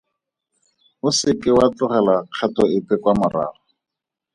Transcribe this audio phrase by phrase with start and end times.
[1.07, 3.59] O se ke wa tlogela kgato epe kwa morago.